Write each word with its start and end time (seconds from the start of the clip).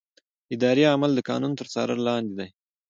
اداري 0.55 0.83
عمل 0.93 1.11
د 1.15 1.19
قانون 1.29 1.51
تر 1.59 1.67
څار 1.73 1.87
لاندې 2.07 2.33
دی. 2.39 2.49